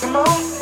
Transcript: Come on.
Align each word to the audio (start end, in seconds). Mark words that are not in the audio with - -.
Come 0.00 0.16
on. 0.16 0.55